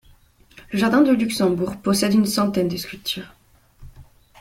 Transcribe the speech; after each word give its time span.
Le 0.71 0.79
jardin 0.79 1.01
du 1.03 1.15
Luxembourg 1.15 1.77
possède 1.77 2.15
une 2.15 2.25
centaine 2.25 2.67
de 2.67 2.75
sculptures. 2.75 3.35